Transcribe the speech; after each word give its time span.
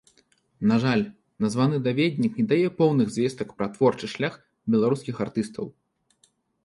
На 0.69 0.77
жаль, 0.83 1.03
названы 1.45 1.77
даведнік 1.87 2.33
не 2.41 2.45
дае 2.53 2.67
поўных 2.79 3.13
звестак 3.17 3.47
пра 3.59 3.67
творчы 3.79 4.11
шлях 4.15 4.41
беларускіх 4.77 5.15
артыстаў. 5.27 5.65